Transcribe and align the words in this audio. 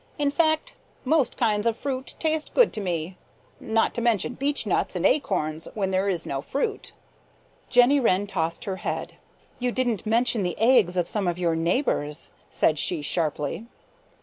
In 0.17 0.31
fact 0.31 0.73
most 1.05 1.37
kinds 1.37 1.67
of 1.67 1.77
fruit 1.77 2.15
taste 2.17 2.55
good 2.55 2.73
to 2.73 2.81
me, 2.81 3.17
not 3.59 3.93
to 3.93 4.01
mention 4.01 4.33
beechnuts 4.35 4.95
and 4.95 5.05
acorns 5.05 5.67
when 5.75 5.91
there 5.91 6.09
is 6.09 6.25
no 6.25 6.41
fruit." 6.41 6.91
Jenny 7.69 7.99
Wren 7.99 8.25
tossed 8.25 8.63
her 8.63 8.77
head. 8.77 9.13
"You 9.59 9.71
didn't 9.71 10.07
mention 10.07 10.41
the 10.41 10.57
eggs 10.57 10.97
of 10.97 11.07
some 11.07 11.27
of 11.27 11.37
your 11.37 11.55
neighbors," 11.55 12.29
said 12.49 12.79
she 12.79 13.03
sharply. 13.03 13.67